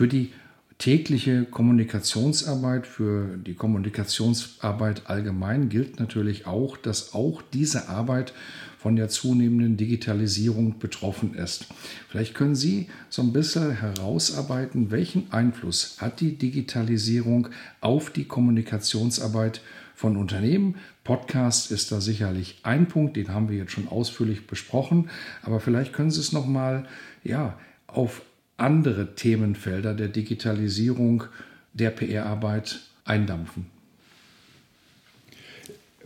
[0.00, 0.32] Für die
[0.78, 8.32] tägliche Kommunikationsarbeit, für die Kommunikationsarbeit allgemein gilt natürlich auch, dass auch diese Arbeit
[8.78, 11.66] von der zunehmenden Digitalisierung betroffen ist.
[12.08, 17.48] Vielleicht können Sie so ein bisschen herausarbeiten, welchen Einfluss hat die Digitalisierung
[17.82, 19.60] auf die Kommunikationsarbeit
[19.94, 20.76] von Unternehmen.
[21.04, 25.10] Podcast ist da sicherlich ein Punkt, den haben wir jetzt schon ausführlich besprochen,
[25.42, 26.86] aber vielleicht können Sie es noch mal
[27.22, 28.22] ja, auf
[28.60, 31.24] andere Themenfelder der Digitalisierung
[31.72, 33.66] der PR-Arbeit eindampfen?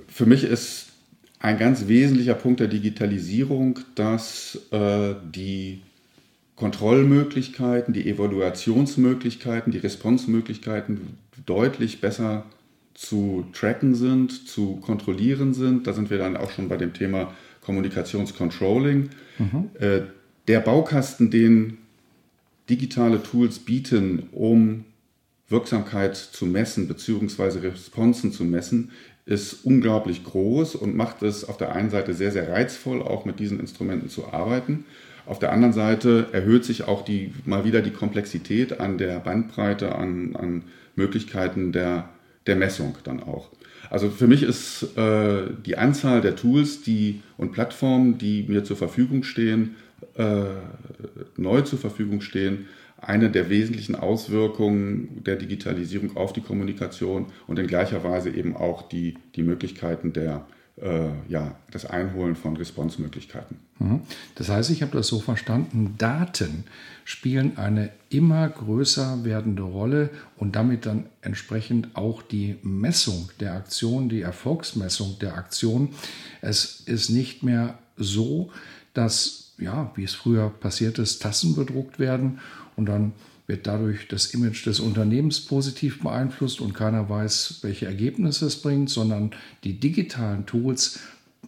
[0.08, 0.92] Für mich ist
[1.40, 5.82] ein ganz wesentlicher Punkt der Digitalisierung, dass äh, die
[6.56, 12.46] Kontrollmöglichkeiten, die Evaluationsmöglichkeiten, die Responsmöglichkeiten deutlich besser
[12.94, 15.86] zu tracken sind, zu kontrollieren sind.
[15.86, 19.10] Da sind wir dann auch schon bei dem Thema Kommunikationscontrolling.
[19.38, 19.70] Mhm.
[19.80, 20.02] Äh,
[20.46, 21.78] der Baukasten, den
[22.68, 24.84] digitale Tools bieten, um
[25.48, 27.68] Wirksamkeit zu messen bzw.
[27.68, 28.90] Responsen zu messen,
[29.26, 33.38] ist unglaublich groß und macht es auf der einen Seite sehr, sehr reizvoll, auch mit
[33.38, 34.84] diesen Instrumenten zu arbeiten.
[35.26, 39.94] Auf der anderen Seite erhöht sich auch die, mal wieder die Komplexität an der Bandbreite,
[39.94, 40.62] an, an
[40.96, 42.10] Möglichkeiten der,
[42.46, 43.50] der Messung dann auch.
[43.90, 48.76] Also für mich ist äh, die Anzahl der Tools die, und Plattformen, die mir zur
[48.76, 49.76] Verfügung stehen,
[50.16, 50.44] äh,
[51.36, 52.66] neu zur Verfügung stehen,
[53.06, 58.88] eine der wesentlichen Auswirkungen der Digitalisierung auf die Kommunikation und in gleicher Weise eben auch
[58.88, 60.46] die, die Möglichkeiten der,
[60.80, 63.56] äh, ja, das Einholen von Response-Möglichkeiten.
[63.78, 64.02] Mhm.
[64.36, 66.64] Das heißt, ich habe das so verstanden, Daten
[67.04, 74.08] spielen eine immer größer werdende Rolle und damit dann entsprechend auch die Messung der Aktion,
[74.08, 75.90] die Erfolgsmessung der Aktion.
[76.40, 78.50] Es ist nicht mehr so,
[78.94, 82.40] dass ja, wie es früher passiert ist, Tassen bedruckt werden
[82.76, 83.12] und dann
[83.46, 88.88] wird dadurch das Image des Unternehmens positiv beeinflusst und keiner weiß, welche Ergebnisse es bringt,
[88.88, 89.32] sondern
[89.64, 91.00] die digitalen Tools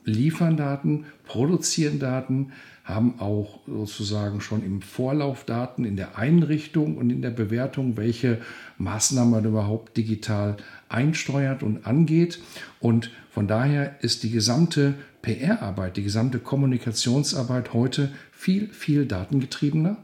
[0.04, 2.52] liefern Daten, produzieren Daten,
[2.84, 8.40] haben auch sozusagen schon im Vorlauf Daten in der Einrichtung und in der Bewertung, welche
[8.78, 10.56] Maßnahmen man überhaupt digital
[10.88, 12.38] einsteuert und angeht.
[12.78, 14.94] Und von daher ist die gesamte
[15.26, 19.96] PR-Arbeit, die gesamte Kommunikationsarbeit heute viel, viel datengetriebener?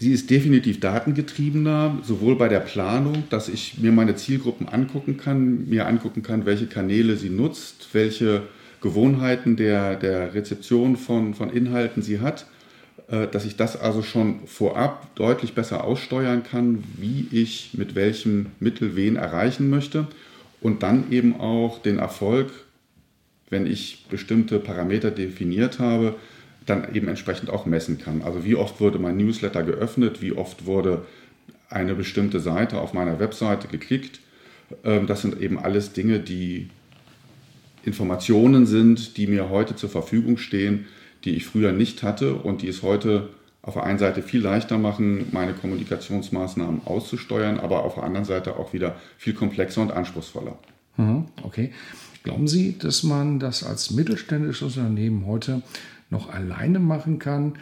[0.00, 5.68] Sie ist definitiv datengetriebener, sowohl bei der Planung, dass ich mir meine Zielgruppen angucken kann,
[5.68, 8.42] mir angucken kann, welche Kanäle sie nutzt, welche
[8.80, 12.46] Gewohnheiten der, der Rezeption von, von Inhalten sie hat,
[13.08, 18.46] äh, dass ich das also schon vorab deutlich besser aussteuern kann, wie ich mit welchem
[18.58, 20.08] Mittel wen erreichen möchte
[20.60, 22.50] und dann eben auch den Erfolg
[23.50, 26.16] wenn ich bestimmte Parameter definiert habe,
[26.66, 28.22] dann eben entsprechend auch messen kann.
[28.22, 31.06] Also wie oft wurde mein Newsletter geöffnet, wie oft wurde
[31.70, 34.20] eine bestimmte Seite auf meiner Webseite geklickt.
[34.84, 36.68] Ähm, das sind eben alles Dinge, die
[37.84, 40.86] Informationen sind, die mir heute zur Verfügung stehen,
[41.24, 43.30] die ich früher nicht hatte und die es heute
[43.62, 48.56] auf der einen Seite viel leichter machen, meine Kommunikationsmaßnahmen auszusteuern, aber auf der anderen Seite
[48.56, 50.58] auch wieder viel komplexer und anspruchsvoller.
[50.96, 51.72] Mhm, okay.
[52.28, 55.62] Glauben Sie, dass man das als mittelständisches Unternehmen heute
[56.10, 57.54] noch alleine machen kann?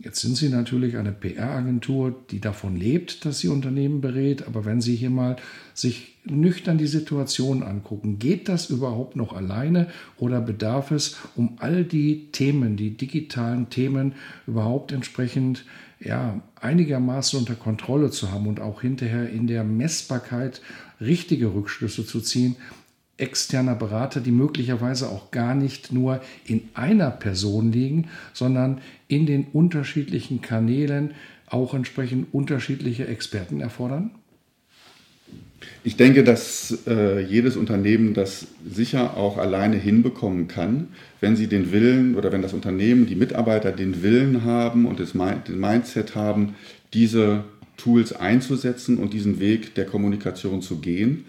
[0.00, 4.48] Jetzt sind Sie natürlich eine PR-Agentur, die davon lebt, dass sie Unternehmen berät.
[4.48, 5.36] Aber wenn Sie hier mal
[5.72, 9.86] sich nüchtern die Situation angucken, geht das überhaupt noch alleine
[10.16, 14.14] oder bedarf es, um all die Themen, die digitalen Themen
[14.48, 15.64] überhaupt entsprechend
[16.00, 20.60] ja, einigermaßen unter Kontrolle zu haben und auch hinterher in der Messbarkeit
[21.00, 22.56] richtige Rückschlüsse zu ziehen,
[23.18, 29.48] externer Berater, die möglicherweise auch gar nicht nur in einer Person liegen, sondern in den
[29.52, 31.12] unterschiedlichen Kanälen
[31.46, 34.10] auch entsprechend unterschiedliche Experten erfordern?
[35.82, 40.88] Ich denke, dass äh, jedes Unternehmen das sicher auch alleine hinbekommen kann,
[41.20, 45.12] wenn sie den Willen oder wenn das Unternehmen, die Mitarbeiter den Willen haben und das
[45.12, 46.54] den Mindset haben,
[46.94, 47.44] diese
[47.76, 51.24] Tools einzusetzen und diesen Weg der Kommunikation zu gehen.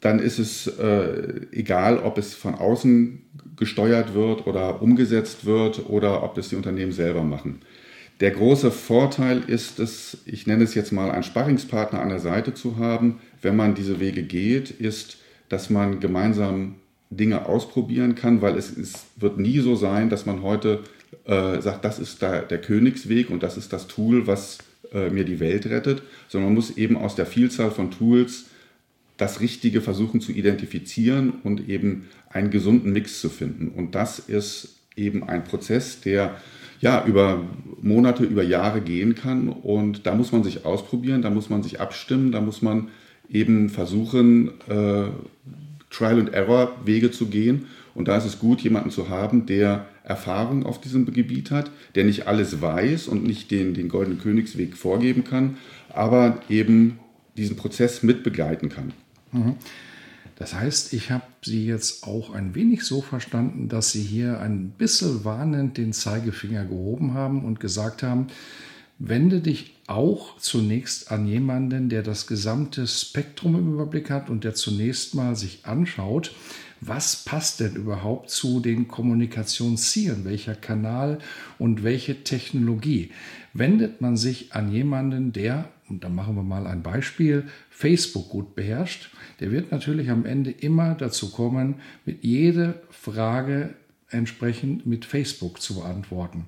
[0.00, 3.22] Dann ist es äh, egal, ob es von außen
[3.56, 7.60] gesteuert wird oder umgesetzt wird oder ob das die Unternehmen selber machen.
[8.20, 12.54] Der große Vorteil ist es, ich nenne es jetzt mal, einen Sparringspartner an der Seite
[12.54, 15.18] zu haben, wenn man diese Wege geht, ist,
[15.48, 16.76] dass man gemeinsam
[17.10, 20.80] Dinge ausprobieren kann, weil es, es wird nie so sein, dass man heute
[21.24, 24.58] äh, sagt, das ist da der Königsweg und das ist das Tool, was
[24.92, 28.46] äh, mir die Welt rettet, sondern man muss eben aus der Vielzahl von Tools
[29.18, 33.68] das Richtige versuchen zu identifizieren und eben einen gesunden Mix zu finden.
[33.68, 36.36] Und das ist eben ein Prozess, der
[36.80, 37.44] ja über
[37.82, 39.48] Monate, über Jahre gehen kann.
[39.48, 42.88] Und da muss man sich ausprobieren, da muss man sich abstimmen, da muss man
[43.28, 45.08] eben versuchen, äh,
[45.90, 47.66] Trial and Error Wege zu gehen.
[47.94, 52.04] Und da ist es gut, jemanden zu haben, der Erfahrung auf diesem Gebiet hat, der
[52.04, 55.56] nicht alles weiß und nicht den, den goldenen Königsweg vorgeben kann,
[55.92, 57.00] aber eben
[57.36, 58.92] diesen Prozess mitbegleiten kann.
[59.32, 59.56] Mhm.
[60.36, 64.70] Das heißt, ich habe Sie jetzt auch ein wenig so verstanden, dass Sie hier ein
[64.70, 68.28] bisschen warnend den Zeigefinger gehoben haben und gesagt haben,
[69.00, 74.54] wende dich auch zunächst an jemanden, der das gesamte Spektrum im Überblick hat und der
[74.54, 76.34] zunächst mal sich anschaut,
[76.80, 81.18] was passt denn überhaupt zu den Kommunikationszielen, welcher Kanal
[81.58, 83.10] und welche Technologie.
[83.52, 88.54] Wendet man sich an jemanden, der, und da machen wir mal ein Beispiel, Facebook gut
[88.54, 89.10] beherrscht,
[89.40, 93.74] der wird natürlich am Ende immer dazu kommen, mit jeder Frage
[94.10, 96.46] entsprechend mit Facebook zu beantworten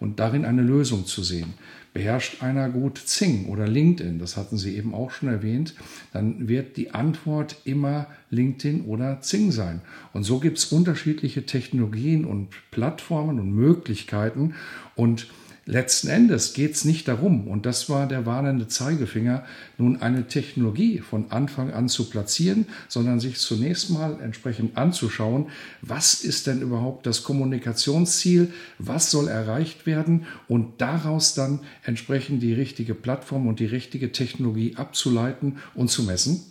[0.00, 1.54] und darin eine Lösung zu sehen.
[1.94, 2.98] Beherrscht einer gut?
[2.98, 5.74] Zing oder LinkedIn, das hatten Sie eben auch schon erwähnt,
[6.12, 9.82] dann wird die Antwort immer LinkedIn oder Zing sein.
[10.12, 14.54] Und so gibt es unterschiedliche Technologien und Plattformen und Möglichkeiten.
[14.96, 15.26] Und
[15.64, 19.44] Letzten Endes geht es nicht darum, und das war der warnende Zeigefinger,
[19.78, 25.46] nun eine Technologie von Anfang an zu platzieren, sondern sich zunächst mal entsprechend anzuschauen,
[25.80, 32.54] was ist denn überhaupt das Kommunikationsziel, was soll erreicht werden und daraus dann entsprechend die
[32.54, 36.42] richtige Plattform und die richtige Technologie abzuleiten und zu messen?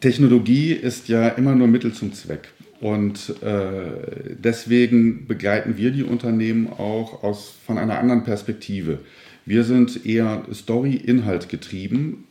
[0.00, 2.50] Technologie ist ja immer nur Mittel zum Zweck.
[2.80, 9.00] Und äh, deswegen begleiten wir die Unternehmen auch aus, von einer anderen Perspektive.
[9.44, 12.24] Wir sind eher Story-Inhalt getrieben.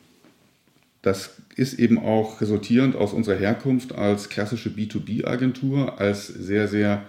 [1.03, 7.05] Das ist eben auch resultierend aus unserer Herkunft als klassische B2B-Agentur, als sehr, sehr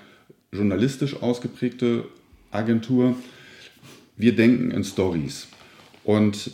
[0.53, 2.05] journalistisch ausgeprägte
[2.51, 3.17] Agentur.
[4.17, 5.49] Wir denken in Stories.
[6.05, 6.53] Und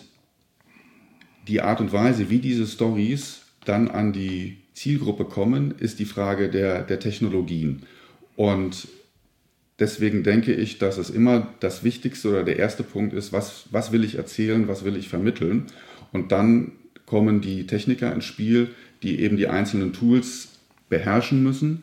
[1.49, 6.50] die Art und Weise, wie diese Stories dann an die Zielgruppe kommen, ist die Frage
[6.50, 7.82] der, der Technologien.
[8.37, 8.88] Und
[9.78, 13.90] deswegen denke ich, dass es immer das Wichtigste oder der erste Punkt ist, was, was
[13.90, 15.64] will ich erzählen, was will ich vermitteln.
[16.12, 16.73] Und dann
[17.06, 18.69] kommen die Techniker ins Spiel,
[19.02, 20.58] die eben die einzelnen Tools
[20.90, 21.82] beherrschen müssen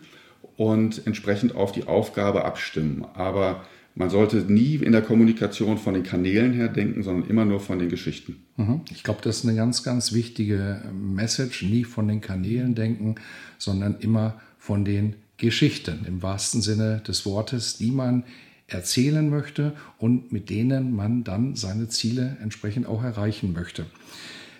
[0.56, 3.06] und entsprechend auf die Aufgabe abstimmen.
[3.16, 7.60] Aber man sollte nie in der Kommunikation von den Kanälen her denken, sondern immer nur
[7.60, 8.44] von den Geschichten.
[8.58, 8.82] Mhm.
[8.92, 11.64] Ich glaube, das ist eine ganz, ganz wichtige Message.
[11.64, 13.16] Nie von den Kanälen denken,
[13.58, 18.24] sondern immer von den Geschichten im wahrsten Sinne des Wortes, die man
[18.68, 23.86] erzählen möchte und mit denen man dann seine Ziele entsprechend auch erreichen möchte.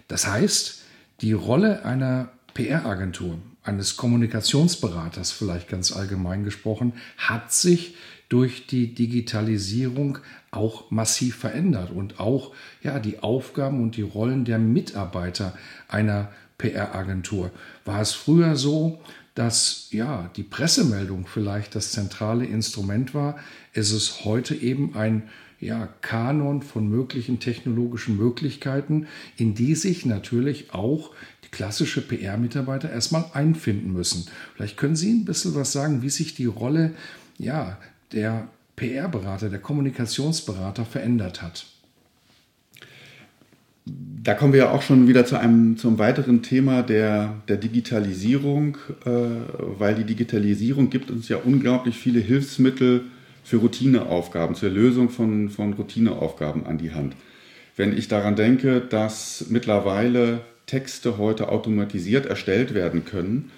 [0.08, 0.84] Das heißt,
[1.22, 7.96] die Rolle einer PR-Agentur, eines Kommunikationsberaters vielleicht ganz allgemein gesprochen, hat sich
[8.30, 10.20] durch die Digitalisierung
[10.52, 12.52] auch massiv verändert und auch
[12.82, 17.52] ja, die Aufgaben und die Rollen der Mitarbeiter einer PR-Agentur.
[17.86, 19.02] War es früher so,
[19.36, 23.38] dass ja die Pressemeldung vielleicht das zentrale Instrument war,
[23.74, 25.24] ist es heute eben ein
[25.60, 31.12] ja, Kanon von möglichen technologischen Möglichkeiten, in die sich natürlich auch
[31.46, 34.26] die klassische PR-Mitarbeiter erstmal einfinden müssen.
[34.56, 36.94] Vielleicht können Sie ein bisschen was sagen, wie sich die Rolle
[37.38, 37.78] ja,
[38.14, 41.66] der PR-Berater, der Kommunikationsberater verändert hat.
[43.86, 48.78] Da kommen wir ja auch schon wieder zu einem zum weiteren Thema der, der Digitalisierung,
[49.06, 49.10] äh,
[49.78, 53.02] weil die Digitalisierung gibt uns ja unglaublich viele Hilfsmittel
[53.44, 57.16] für Routineaufgaben, zur Lösung von, von Routineaufgaben an die Hand.
[57.76, 63.52] Wenn ich daran denke, dass mittlerweile Texte heute automatisiert erstellt werden können,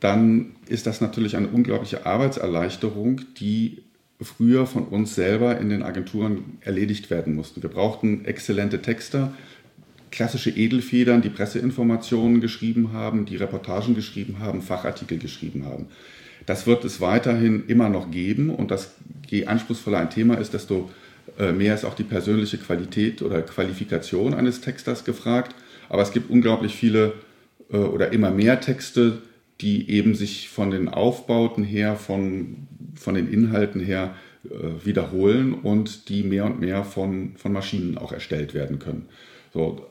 [0.00, 3.82] dann ist das natürlich eine unglaubliche Arbeitserleichterung, die
[4.20, 7.62] früher von uns selber in den Agenturen erledigt werden mussten.
[7.62, 9.34] Wir brauchten exzellente Texter,
[10.10, 15.86] klassische Edelfedern, die Presseinformationen geschrieben haben, die Reportagen geschrieben haben, Fachartikel geschrieben haben.
[16.46, 18.94] Das wird es weiterhin immer noch geben und das,
[19.28, 20.90] je anspruchsvoller ein Thema ist, desto
[21.38, 25.54] äh, mehr ist auch die persönliche Qualität oder Qualifikation eines Texters gefragt.
[25.88, 27.14] Aber es gibt unglaublich viele
[27.70, 29.18] äh, oder immer mehr Texte,
[29.60, 36.08] die eben sich von den Aufbauten her, von, von den Inhalten her äh, wiederholen und
[36.08, 39.08] die mehr und mehr von, von Maschinen auch erstellt werden können.
[39.52, 39.86] So,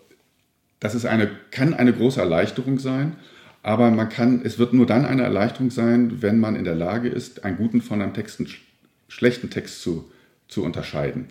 [0.80, 3.16] das ist eine, kann eine große Erleichterung sein,
[3.64, 7.10] aber man kann, es wird nur dann eine Erleichterung sein, wenn man in der Lage
[7.10, 8.50] ist, einen guten von einem Text, einen
[9.08, 10.12] schlechten Text zu,
[10.48, 11.30] zu unterscheiden.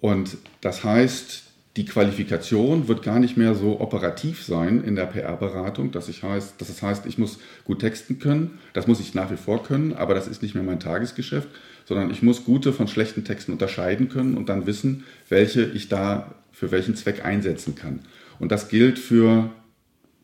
[0.00, 1.42] Und das heißt,
[1.76, 6.60] die Qualifikation wird gar nicht mehr so operativ sein in der PR-Beratung, dass, ich heißt,
[6.60, 8.58] dass es heißt, ich muss gut texten können.
[8.74, 11.48] Das muss ich nach wie vor können, aber das ist nicht mehr mein Tagesgeschäft,
[11.84, 16.34] sondern ich muss gute von schlechten Texten unterscheiden können und dann wissen, welche ich da
[16.52, 18.00] für welchen Zweck einsetzen kann.
[18.38, 19.50] Und das gilt für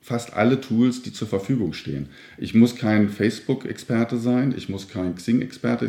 [0.00, 2.08] fast alle Tools, die zur Verfügung stehen.
[2.38, 5.88] Ich muss kein Facebook-Experte sein, ich muss kein Xing-Experte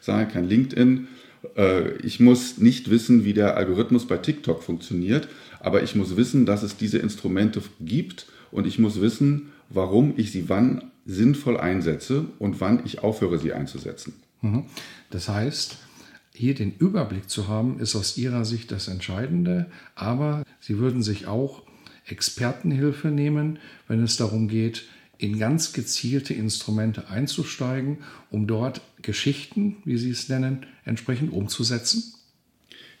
[0.00, 1.08] sein, kein LinkedIn.
[1.56, 5.28] Äh, ich muss nicht wissen, wie der Algorithmus bei TikTok funktioniert,
[5.60, 10.30] aber ich muss wissen, dass es diese Instrumente gibt und ich muss wissen, warum ich
[10.30, 14.14] sie wann sinnvoll einsetze und wann ich aufhöre, sie einzusetzen.
[14.40, 14.64] Mhm.
[15.10, 15.78] Das heißt,
[16.34, 21.26] hier den Überblick zu haben, ist aus Ihrer Sicht das Entscheidende, aber Sie würden sich
[21.26, 21.62] auch
[22.06, 23.58] Expertenhilfe nehmen,
[23.88, 24.84] wenn es darum geht,
[25.18, 27.98] in ganz gezielte Instrumente einzusteigen,
[28.30, 32.14] um dort Geschichten, wie Sie es nennen, entsprechend umzusetzen?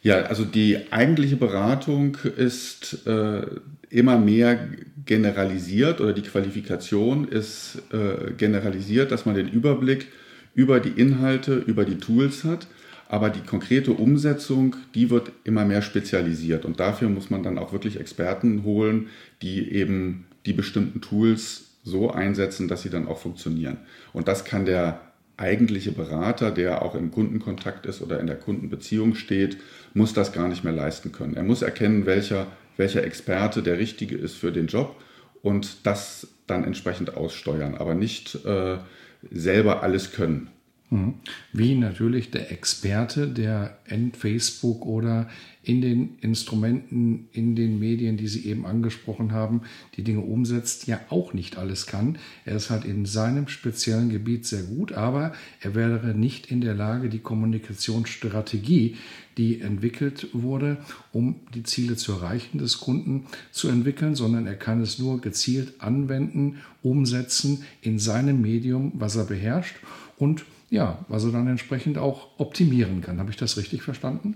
[0.02, 3.46] Ja, also die eigentliche Beratung ist äh,
[3.88, 4.68] immer mehr
[5.06, 10.08] generalisiert oder die Qualifikation ist äh, generalisiert, dass man den Überblick
[10.54, 12.66] über die Inhalte, über die Tools hat
[13.08, 17.72] aber die konkrete Umsetzung, die wird immer mehr spezialisiert und dafür muss man dann auch
[17.72, 19.08] wirklich Experten holen,
[19.42, 23.78] die eben die bestimmten Tools so einsetzen, dass sie dann auch funktionieren.
[24.12, 25.00] Und das kann der
[25.36, 29.58] eigentliche Berater, der auch im Kundenkontakt ist oder in der Kundenbeziehung steht,
[29.92, 31.34] muss das gar nicht mehr leisten können.
[31.34, 34.96] Er muss erkennen, welcher, welcher Experte der richtige ist für den Job
[35.42, 38.78] und das dann entsprechend aussteuern, aber nicht äh,
[39.30, 40.50] selber alles können.
[40.90, 41.14] Mhm.
[41.52, 45.28] Wie natürlich der Experte, der in Facebook oder
[45.62, 49.62] in den Instrumenten, in den Medien, die Sie eben angesprochen haben,
[49.96, 52.18] die Dinge umsetzt, ja auch nicht alles kann.
[52.44, 56.74] Er ist halt in seinem speziellen Gebiet sehr gut, aber er wäre nicht in der
[56.74, 58.96] Lage, die Kommunikationsstrategie,
[59.38, 60.76] die entwickelt wurde,
[61.12, 65.80] um die Ziele zu erreichen des Kunden zu entwickeln, sondern er kann es nur gezielt
[65.80, 69.76] anwenden, umsetzen in seinem Medium, was er beherrscht
[70.18, 73.18] und ja, was er dann entsprechend auch optimieren kann.
[73.20, 74.34] Habe ich das richtig verstanden?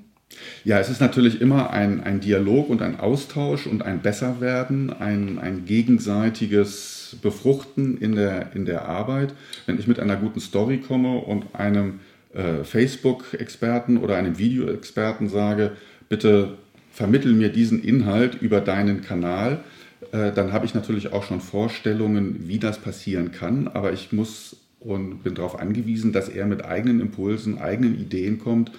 [0.64, 5.38] Ja, es ist natürlich immer ein, ein Dialog und ein Austausch und ein Besserwerden, ein,
[5.38, 9.34] ein gegenseitiges Befruchten in der, in der Arbeit.
[9.66, 12.00] Wenn ich mit einer guten Story komme und einem
[12.34, 15.72] äh, Facebook-Experten oder einem Video-Experten sage,
[16.08, 16.58] bitte
[16.92, 19.64] vermittel mir diesen Inhalt über deinen Kanal,
[20.12, 24.56] äh, dann habe ich natürlich auch schon Vorstellungen, wie das passieren kann, aber ich muss
[24.80, 28.72] und bin darauf angewiesen, dass er mit eigenen Impulsen, eigenen Ideen kommt,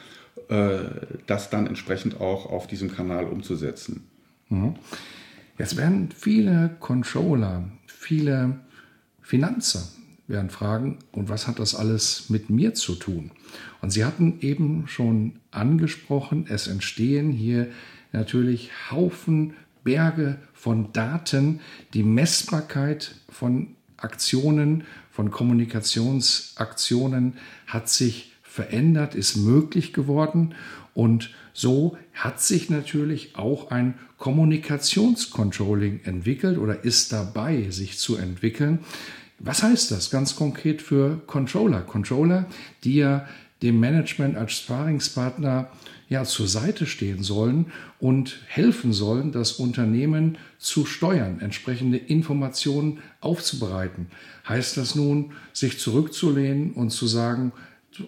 [0.50, 0.80] äh,
[1.28, 4.04] das dann entsprechend auch auf diesem Kanal umzusetzen.
[4.50, 4.76] Mhm.
[5.58, 8.60] Jetzt werden viele Controller, viele
[9.22, 9.88] Finanzer
[10.28, 13.32] werden fragen, und was hat das alles mit mir zu tun?
[13.82, 17.68] Und Sie hatten eben schon angesprochen, es entstehen hier
[18.12, 19.54] natürlich Haufen,
[19.84, 21.62] Berge von Daten,
[21.94, 24.84] die Messbarkeit von Aktionen,
[25.20, 27.34] von Kommunikationsaktionen
[27.68, 30.56] hat sich verändert, ist möglich geworden
[30.94, 38.80] und so hat sich natürlich auch ein Kommunikationscontrolling entwickelt oder ist dabei, sich zu entwickeln.
[39.40, 41.82] Was heißt das ganz konkret für Controller?
[41.82, 42.46] Controller,
[42.86, 43.28] die ja
[43.62, 45.70] dem Management als Sparingspartner
[46.10, 47.68] ja zur Seite stehen sollen
[48.00, 54.08] und helfen sollen, das Unternehmen zu steuern, entsprechende Informationen aufzubereiten.
[54.48, 57.52] Heißt das nun, sich zurückzulehnen und zu sagen,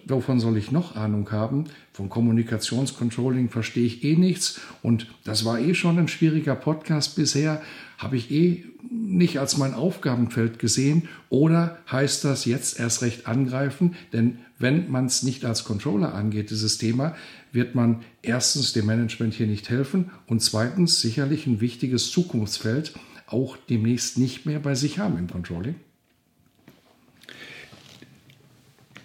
[0.06, 1.64] wovon soll ich noch Ahnung haben?
[1.92, 7.62] Von Kommunikationscontrolling verstehe ich eh nichts und das war eh schon ein schwieriger Podcast bisher,
[7.98, 13.96] habe ich eh nicht als mein Aufgabenfeld gesehen oder heißt das jetzt erst recht angreifen?
[14.12, 17.14] Denn wenn man es nicht als Controller angeht, dieses Thema,
[17.52, 22.94] wird man erstens dem Management hier nicht helfen und zweitens sicherlich ein wichtiges Zukunftsfeld
[23.26, 25.74] auch demnächst nicht mehr bei sich haben im Controlling.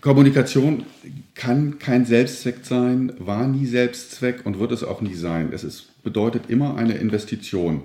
[0.01, 0.83] Kommunikation
[1.33, 5.51] kann kein Selbstzweck sein, war nie Selbstzweck und wird es auch nie sein.
[5.51, 7.83] Es ist, bedeutet immer eine Investition.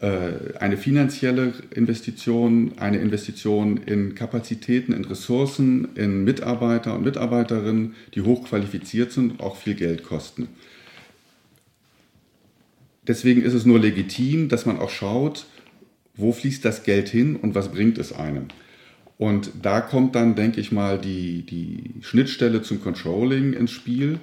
[0.00, 8.22] Äh, eine finanzielle Investition, eine Investition in Kapazitäten, in Ressourcen, in Mitarbeiter und Mitarbeiterinnen, die
[8.22, 10.48] hochqualifiziert sind und auch viel Geld kosten.
[13.06, 15.46] Deswegen ist es nur legitim, dass man auch schaut,
[16.14, 18.46] wo fließt das Geld hin und was bringt es einem?
[19.18, 24.18] Und da kommt dann, denke ich mal, die, die Schnittstelle zum Controlling ins Spiel,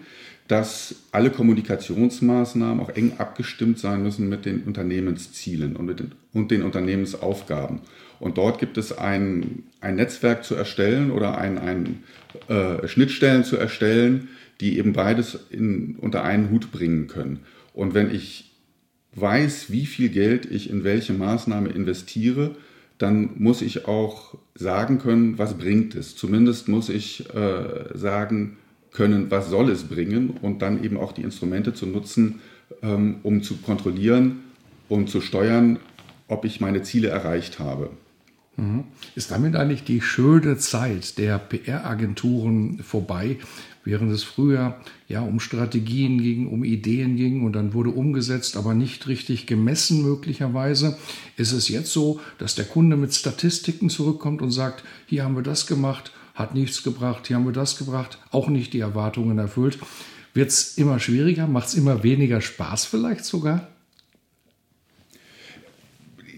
[0.48, 6.52] dass alle Kommunikationsmaßnahmen auch eng abgestimmt sein müssen mit den Unternehmenszielen und, mit den, und
[6.52, 7.82] den Unternehmensaufgaben.
[8.20, 12.04] Und dort gibt es ein, ein Netzwerk zu erstellen oder ein, ein
[12.48, 14.30] äh, Schnittstellen zu erstellen,
[14.62, 17.42] die eben beides in, unter einen Hut bringen können.
[17.74, 18.52] Und wenn ich
[19.16, 22.56] weiß, wie viel Geld ich in welche Maßnahme investiere,
[22.98, 26.16] dann muss ich auch sagen können, was bringt es.
[26.16, 28.58] Zumindest muss ich äh, sagen
[28.98, 32.42] können, was soll es bringen und dann eben auch die Instrumente zu nutzen,
[32.82, 34.40] ähm, um zu kontrollieren
[34.90, 35.80] und zu steuern,
[36.28, 37.92] ob ich meine Ziele erreicht habe.
[38.58, 38.86] Mhm.
[39.14, 43.38] Ist damit eigentlich die schöne Zeit der PR-Agenturen vorbei,
[43.86, 44.78] während es früher
[45.08, 50.02] ja um Strategien ging, um Ideen ging und dann wurde umgesetzt, aber nicht richtig gemessen
[50.02, 50.98] möglicherweise,
[51.38, 55.44] ist es jetzt so, dass der Kunde mit Statistiken zurückkommt und sagt, hier haben wir
[55.44, 59.80] das gemacht, hat nichts gebracht, hier haben wir das gebracht, auch nicht die Erwartungen erfüllt.
[60.36, 63.68] Wird es immer schwieriger, macht es immer weniger Spaß vielleicht sogar?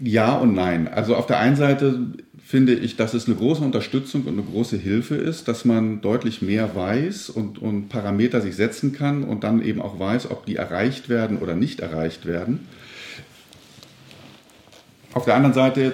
[0.01, 0.87] Ja und nein.
[0.87, 4.77] Also auf der einen Seite finde ich, dass es eine große Unterstützung und eine große
[4.77, 9.61] Hilfe ist, dass man deutlich mehr weiß und, und Parameter sich setzen kann und dann
[9.61, 12.67] eben auch weiß, ob die erreicht werden oder nicht erreicht werden.
[15.13, 15.91] Auf der anderen Seite,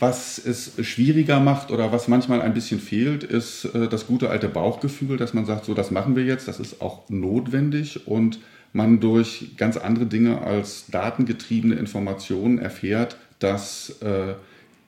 [0.00, 4.48] was es schwieriger macht oder was manchmal ein bisschen fehlt, ist äh, das gute alte
[4.48, 8.38] Bauchgefühl, dass man sagt, so das machen wir jetzt, das ist auch notwendig und
[8.72, 14.34] man durch ganz andere Dinge als datengetriebene Informationen erfährt, dass äh,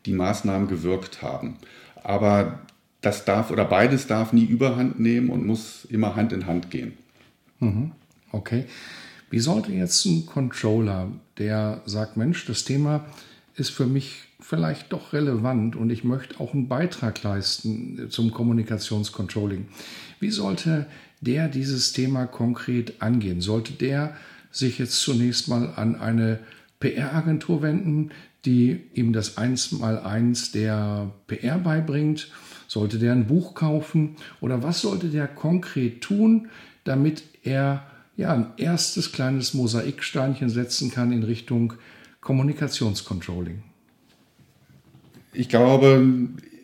[0.05, 1.57] die Maßnahmen gewirkt haben.
[2.03, 2.61] Aber
[3.01, 6.93] das darf oder beides darf nie überhand nehmen und muss immer Hand in Hand gehen.
[7.61, 7.93] Mhm.
[8.33, 8.65] Okay.
[9.31, 13.07] Wie sollte jetzt ein Controller, der sagt, Mensch, das Thema
[13.55, 19.69] ist für mich vielleicht doch relevant und ich möchte auch einen Beitrag leisten zum Kommunikationscontrolling.
[20.21, 20.87] Wie sollte
[21.21, 23.41] der dieses Thema konkret angehen?
[23.41, 24.17] Sollte der
[24.51, 26.39] sich jetzt zunächst mal an eine
[26.81, 28.11] PR-Agentur wenden,
[28.45, 32.31] die ihm das Eins-mal-Eins der PR beibringt?
[32.69, 34.17] Sollte der ein Buch kaufen?
[34.41, 36.49] Oder was sollte der konkret tun,
[36.85, 37.85] damit er
[38.17, 41.75] ja, ein erstes kleines Mosaiksteinchen setzen kann in Richtung
[42.21, 43.63] Kommunikationscontrolling?
[45.33, 46.03] Ich glaube,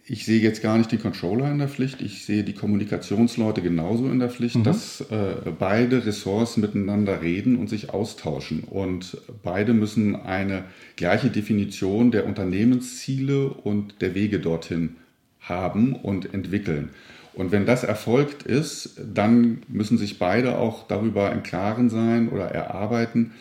[0.07, 4.07] ich sehe jetzt gar nicht die Controller in der Pflicht, ich sehe die Kommunikationsleute genauso
[4.07, 4.65] in der Pflicht, mhm.
[4.65, 8.65] dass äh, beide Ressorts miteinander reden und sich austauschen.
[8.65, 10.65] Und beide müssen eine
[10.97, 14.97] gleiche Definition der Unternehmensziele und der Wege dorthin
[15.41, 16.91] haben und entwickeln.
[17.33, 22.47] Und wenn das erfolgt ist, dann müssen sich beide auch darüber im Klaren sein oder
[22.47, 23.33] erarbeiten,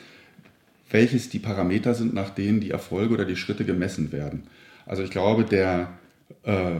[0.89, 4.43] welches die Parameter sind, nach denen die Erfolge oder die Schritte gemessen werden.
[4.85, 5.89] Also ich glaube, der
[6.43, 6.75] äh,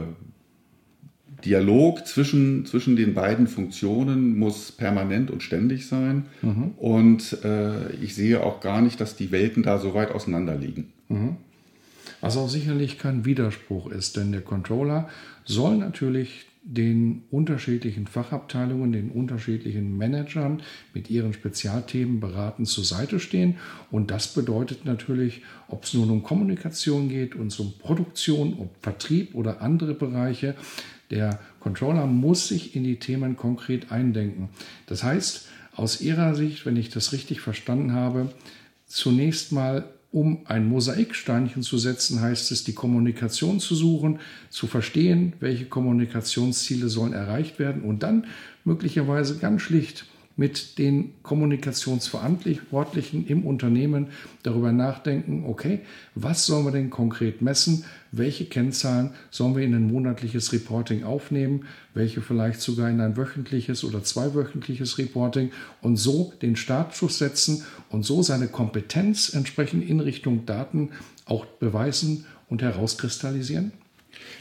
[1.44, 6.26] Dialog zwischen, zwischen den beiden Funktionen muss permanent und ständig sein.
[6.42, 6.72] Mhm.
[6.76, 10.92] Und äh, ich sehe auch gar nicht, dass die Welten da so weit auseinander liegen.
[11.08, 11.36] Mhm.
[12.20, 15.08] Was auch sicherlich kein Widerspruch ist, denn der Controller
[15.44, 20.62] soll natürlich den unterschiedlichen Fachabteilungen, den unterschiedlichen Managern
[20.94, 23.56] mit ihren Spezialthemen beratend zur Seite stehen.
[23.90, 29.34] Und das bedeutet natürlich, ob es nun um Kommunikation geht, uns um Produktion, um Vertrieb
[29.34, 30.54] oder andere Bereiche,
[31.10, 34.48] der Controller muss sich in die Themen konkret eindenken.
[34.86, 35.46] Das heißt,
[35.76, 38.32] aus Ihrer Sicht, wenn ich das richtig verstanden habe,
[38.86, 45.32] zunächst mal um ein Mosaiksteinchen zu setzen, heißt es, die Kommunikation zu suchen, zu verstehen,
[45.40, 48.26] welche Kommunikationsziele sollen erreicht werden und dann
[48.64, 54.08] möglicherweise ganz schlicht mit den Kommunikationsverantwortlichen im Unternehmen
[54.42, 55.80] darüber nachdenken, okay,
[56.14, 57.84] was sollen wir denn konkret messen?
[58.10, 61.66] Welche Kennzahlen sollen wir in ein monatliches Reporting aufnehmen?
[61.94, 65.52] Welche vielleicht sogar in ein wöchentliches oder zweiwöchentliches Reporting?
[65.80, 67.64] Und so den Startschuss setzen
[67.94, 70.90] und so seine Kompetenz entsprechend in Richtung Daten
[71.24, 73.72] auch beweisen und herauskristallisieren?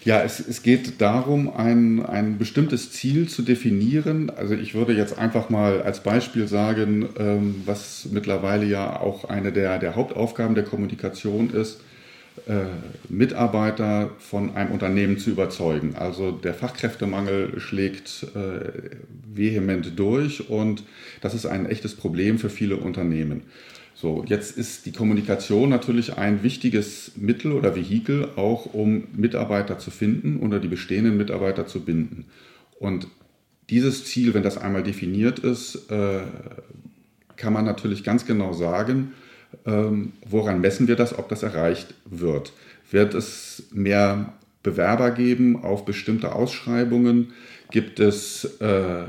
[0.03, 4.29] Ja, es, es geht darum, ein, ein bestimmtes Ziel zu definieren.
[4.29, 9.51] Also ich würde jetzt einfach mal als Beispiel sagen, ähm, was mittlerweile ja auch eine
[9.51, 11.79] der, der Hauptaufgaben der Kommunikation ist,
[13.09, 15.95] Mitarbeiter von einem Unternehmen zu überzeugen.
[15.95, 18.89] Also der Fachkräftemangel schlägt äh,
[19.33, 20.83] vehement durch und
[21.21, 23.43] das ist ein echtes Problem für viele Unternehmen.
[23.95, 29.91] So, jetzt ist die Kommunikation natürlich ein wichtiges Mittel oder Vehikel, auch um Mitarbeiter zu
[29.91, 32.25] finden oder die bestehenden Mitarbeiter zu binden.
[32.79, 33.07] Und
[33.69, 36.19] dieses Ziel, wenn das einmal definiert ist, äh,
[37.37, 39.13] kann man natürlich ganz genau sagen,
[39.65, 42.53] ähm, woran messen wir das, ob das erreicht wird.
[42.91, 47.33] Wird es mehr Bewerber geben auf bestimmte Ausschreibungen?
[47.71, 49.03] Gibt es äh,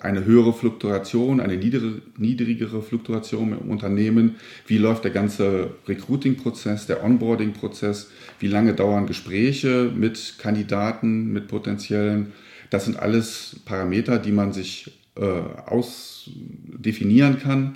[0.00, 4.36] eine höhere Fluktuation, eine niedrigere, niedrigere Fluktuation im Unternehmen?
[4.66, 8.10] Wie läuft der ganze Recruiting-Prozess, der Onboarding-Prozess?
[8.40, 12.32] Wie lange dauern Gespräche mit Kandidaten, mit potenziellen?
[12.70, 17.74] Das sind alles Parameter, die man sich äh, ausdefinieren kann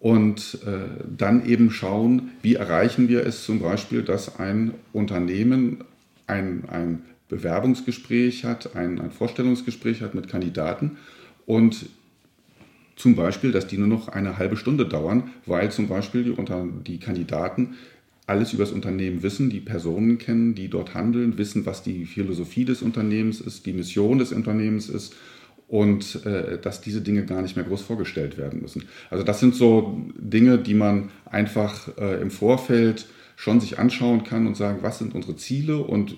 [0.00, 5.84] und äh, dann eben schauen, wie erreichen wir es zum Beispiel, dass ein Unternehmen
[6.26, 10.98] ein, ein Bewerbungsgespräch hat, ein, ein Vorstellungsgespräch hat mit Kandidaten
[11.46, 11.86] und
[12.94, 16.66] zum Beispiel, dass die nur noch eine halbe Stunde dauern, weil zum Beispiel die, unter,
[16.86, 17.74] die Kandidaten
[18.26, 22.64] alles über das Unternehmen wissen, die Personen kennen, die dort handeln, wissen, was die Philosophie
[22.64, 25.14] des Unternehmens ist, die Mission des Unternehmens ist
[25.68, 28.84] und äh, dass diese Dinge gar nicht mehr groß vorgestellt werden müssen.
[29.10, 34.46] Also das sind so Dinge, die man einfach äh, im Vorfeld schon sich anschauen kann
[34.46, 36.16] und sagen, was sind unsere Ziele und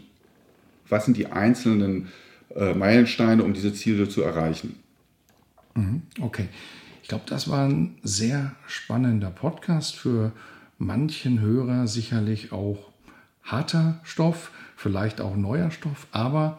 [0.89, 2.09] was sind die einzelnen
[2.55, 4.77] äh, Meilensteine, um diese Ziele zu erreichen.
[5.75, 6.49] Mhm, okay.
[7.03, 10.33] Ich glaube, das war ein sehr spannender Podcast für
[10.77, 12.93] manchen Hörer sicherlich auch
[13.43, 16.59] harter Stoff, vielleicht auch neuer Stoff, aber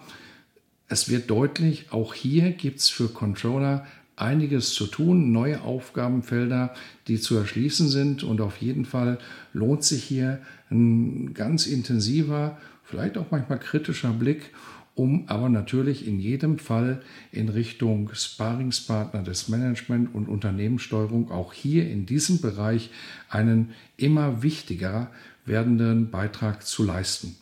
[0.89, 6.73] es wird deutlich, auch hier gibt es für Controller einiges zu tun, neue Aufgabenfelder,
[7.07, 9.17] die zu erschließen sind und auf jeden Fall
[9.53, 12.57] lohnt sich hier ein ganz intensiver
[12.89, 14.51] vielleicht auch manchmal kritischer Blick,
[14.95, 21.89] um aber natürlich in jedem Fall in Richtung Sparingspartner des Management und Unternehmenssteuerung auch hier
[21.89, 22.89] in diesem Bereich
[23.29, 25.11] einen immer wichtiger
[25.45, 27.35] werdenden Beitrag zu leisten.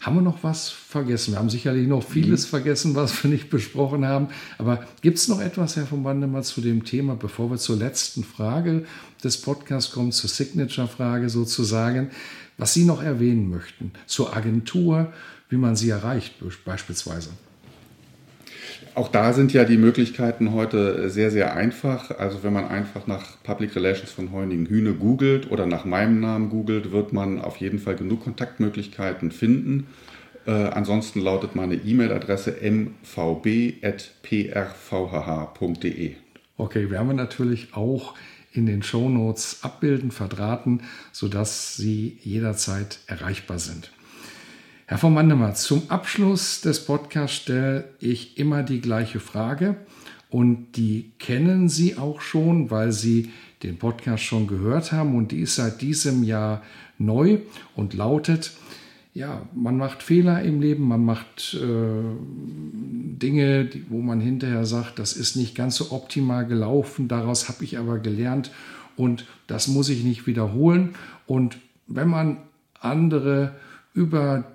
[0.00, 1.32] Haben wir noch was vergessen?
[1.32, 4.28] Wir haben sicherlich noch vieles vergessen, was wir nicht besprochen haben.
[4.56, 8.24] Aber gibt es noch etwas, Herr von Bandemann, zu dem Thema, bevor wir zur letzten
[8.24, 8.86] Frage
[9.22, 12.10] des Podcasts kommen, zur Signature-Frage sozusagen,
[12.56, 15.12] was Sie noch erwähnen möchten zur Agentur,
[15.50, 17.30] wie man sie erreicht beispielsweise?
[18.94, 22.10] Auch da sind ja die Möglichkeiten heute sehr, sehr einfach.
[22.18, 26.50] Also wenn man einfach nach Public Relations von Heuningen Hühne googelt oder nach meinem Namen
[26.50, 29.86] googelt, wird man auf jeden Fall genug Kontaktmöglichkeiten finden.
[30.46, 33.84] Äh, ansonsten lautet meine E-Mail-Adresse mvb.prvhh.de.
[36.56, 38.14] Okay, werden wir natürlich auch
[38.52, 43.92] in den Shownotes abbilden, verdrahten, sodass Sie jederzeit erreichbar sind.
[44.90, 49.76] Herr von Mandemer, zum Abschluss des Podcasts stelle ich immer die gleiche Frage
[50.30, 53.30] und die kennen Sie auch schon, weil Sie
[53.62, 56.62] den Podcast schon gehört haben und die ist seit diesem Jahr
[56.98, 57.38] neu
[57.76, 58.50] und lautet,
[59.14, 62.02] ja, man macht Fehler im Leben, man macht äh,
[63.22, 67.62] Dinge, die, wo man hinterher sagt, das ist nicht ganz so optimal gelaufen, daraus habe
[67.62, 68.50] ich aber gelernt
[68.96, 70.96] und das muss ich nicht wiederholen.
[71.28, 72.38] Und wenn man
[72.80, 73.54] andere
[73.94, 74.46] über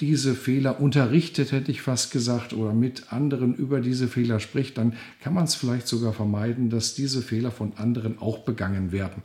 [0.00, 4.92] diese Fehler unterrichtet, hätte ich fast gesagt, oder mit anderen über diese Fehler spricht, dann
[5.22, 9.22] kann man es vielleicht sogar vermeiden, dass diese Fehler von anderen auch begangen werden.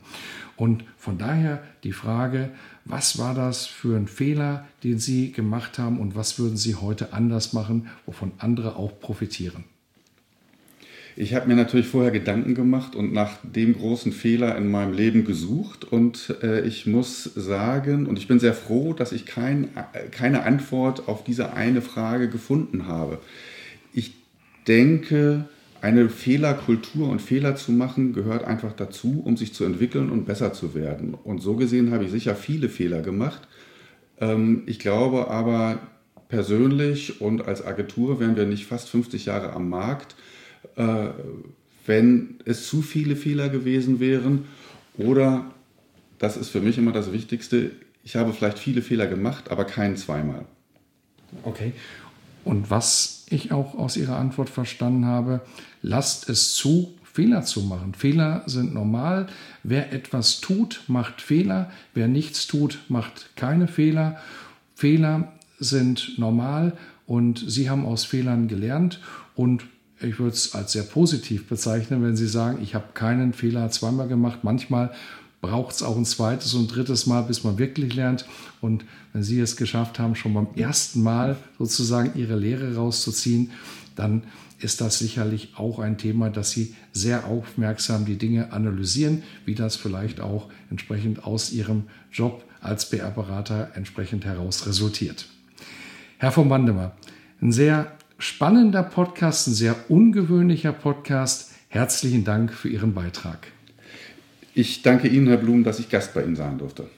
[0.56, 2.50] Und von daher die Frage,
[2.86, 7.12] was war das für ein Fehler, den Sie gemacht haben und was würden Sie heute
[7.12, 9.64] anders machen, wovon andere auch profitieren?
[11.14, 15.24] Ich habe mir natürlich vorher Gedanken gemacht und nach dem großen Fehler in meinem Leben
[15.24, 15.84] gesucht.
[15.84, 20.44] Und äh, ich muss sagen, und ich bin sehr froh, dass ich kein, äh, keine
[20.44, 23.18] Antwort auf diese eine Frage gefunden habe.
[23.92, 24.14] Ich
[24.66, 25.46] denke,
[25.82, 30.52] eine Fehlerkultur und Fehler zu machen gehört einfach dazu, um sich zu entwickeln und besser
[30.52, 31.12] zu werden.
[31.12, 33.42] Und so gesehen habe ich sicher viele Fehler gemacht.
[34.18, 35.78] Ähm, ich glaube aber
[36.28, 40.14] persönlich und als Agentur wären wir nicht fast 50 Jahre am Markt,
[40.76, 41.08] äh,
[41.86, 44.46] wenn es zu viele Fehler gewesen wären
[44.96, 45.50] oder,
[46.18, 47.72] das ist für mich immer das Wichtigste,
[48.04, 50.44] ich habe vielleicht viele Fehler gemacht, aber keinen zweimal.
[51.44, 51.72] Okay.
[52.44, 55.40] Und was ich auch aus Ihrer Antwort verstanden habe,
[55.80, 57.94] lasst es zu, Fehler zu machen.
[57.94, 59.26] Fehler sind normal.
[59.62, 61.70] Wer etwas tut, macht Fehler.
[61.94, 64.18] Wer nichts tut, macht keine Fehler.
[64.74, 69.00] Fehler sind normal und Sie haben aus Fehlern gelernt
[69.34, 69.64] und
[70.02, 74.08] ich würde es als sehr positiv bezeichnen, wenn Sie sagen, ich habe keinen Fehler zweimal
[74.08, 74.40] gemacht.
[74.42, 74.92] Manchmal
[75.40, 78.26] braucht es auch ein zweites und drittes Mal, bis man wirklich lernt.
[78.60, 83.50] Und wenn Sie es geschafft haben, schon beim ersten Mal sozusagen Ihre Lehre rauszuziehen,
[83.96, 84.22] dann
[84.60, 89.76] ist das sicherlich auch ein Thema, dass Sie sehr aufmerksam die Dinge analysieren, wie das
[89.76, 95.26] vielleicht auch entsprechend aus Ihrem Job als PR-Berater entsprechend heraus resultiert.
[96.18, 96.92] Herr von Bandemer,
[97.40, 101.50] ein sehr spannender Podcast, ein sehr ungewöhnlicher Podcast.
[101.68, 103.48] Herzlichen Dank für Ihren Beitrag.
[104.54, 106.88] Ich danke Ihnen, Herr Blum, dass ich Gast bei Ihnen sein durfte.